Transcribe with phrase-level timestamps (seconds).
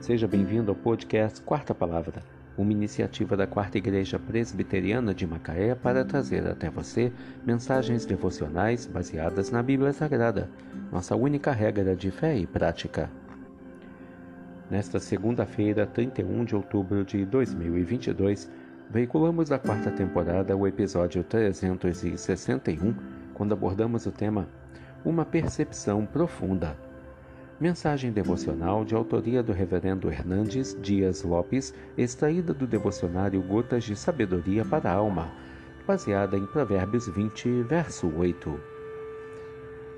[0.00, 2.22] Seja bem-vindo ao podcast Quarta Palavra,
[2.56, 7.12] uma iniciativa da Quarta Igreja Presbiteriana de Macaé para trazer até você
[7.44, 10.48] mensagens devocionais baseadas na Bíblia Sagrada,
[10.90, 13.10] nossa única regra de fé e prática.
[14.70, 18.50] Nesta segunda-feira, 31 de outubro de 2022,
[18.88, 22.94] veiculamos da quarta temporada o episódio 361,
[23.34, 24.48] quando abordamos o tema
[25.04, 26.89] Uma Percepção Profunda.
[27.60, 34.64] Mensagem devocional de autoria do Reverendo Hernandes Dias Lopes, extraída do devocionário Gotas de Sabedoria
[34.64, 35.30] para a Alma,
[35.86, 38.58] baseada em Provérbios 20, verso 8.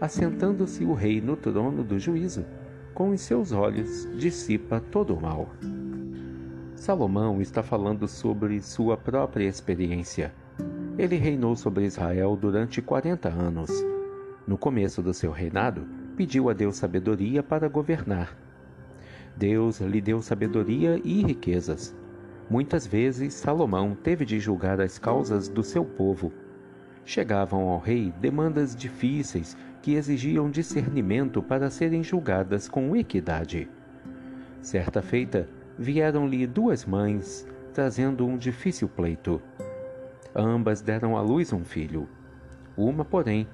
[0.00, 2.44] Assentando-se o rei no trono do juízo,
[2.92, 5.48] com os seus olhos dissipa todo o mal.
[6.74, 10.34] Salomão está falando sobre sua própria experiência.
[10.98, 13.70] Ele reinou sobre Israel durante 40 anos.
[14.48, 18.36] No começo do seu reinado, pediu a Deus sabedoria para governar.
[19.36, 21.94] Deus lhe deu sabedoria e riquezas.
[22.48, 26.32] Muitas vezes Salomão teve de julgar as causas do seu povo.
[27.04, 33.69] Chegavam ao rei demandas difíceis que exigiam discernimento para serem julgadas com equidade.
[34.60, 39.42] Certa feita, vieram-lhe duas mães, trazendo um difícil pleito.
[40.34, 42.08] Ambas deram à luz um filho.
[42.76, 43.47] Uma, porém,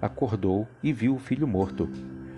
[0.00, 1.88] acordou e viu o filho morto.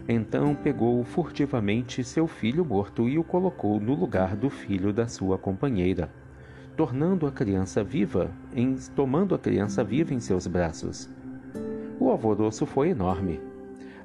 [0.08, 5.36] Então pegou furtivamente seu filho morto e o colocou no lugar do filho da sua
[5.36, 6.10] companheira,
[6.76, 11.10] tornando a criança viva, em, tomando a criança viva em seus braços.
[12.00, 13.40] O alvoroço foi enorme.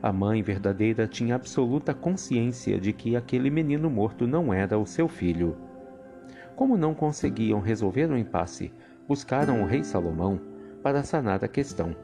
[0.01, 5.07] A mãe verdadeira tinha absoluta consciência de que aquele menino morto não era o seu
[5.07, 5.55] filho.
[6.55, 8.73] Como não conseguiam resolver o impasse,
[9.07, 10.39] buscaram o rei Salomão
[10.81, 11.95] para sanar a questão.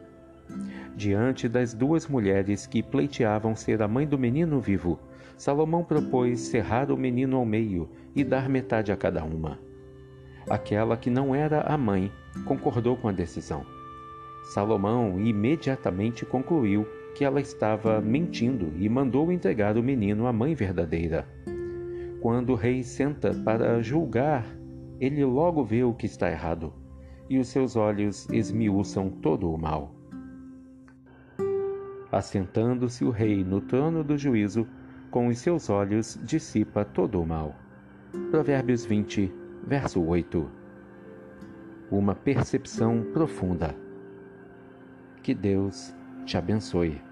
[1.00, 5.00] Diante das duas mulheres que pleiteavam ser a mãe do menino vivo,
[5.38, 9.58] Salomão propôs cerrar o menino ao meio e dar metade a cada uma.
[10.50, 12.12] Aquela que não era a mãe
[12.44, 13.66] concordou com a decisão.
[14.54, 21.26] Salomão imediatamente concluiu que ela estava mentindo e mandou entregar o menino à mãe verdadeira.
[22.20, 24.46] Quando o rei senta para julgar,
[25.00, 26.74] ele logo vê o que está errado,
[27.30, 29.99] e os seus olhos esmiuçam todo o mal.
[32.12, 34.68] Assentando-se o rei no trono do juízo,
[35.12, 37.56] com os seus olhos dissipa todo o mal.
[38.32, 39.32] Provérbios 20,
[39.66, 40.50] verso 8.
[41.92, 43.76] Uma percepção profunda.
[45.22, 47.09] Que Deus te abençoe.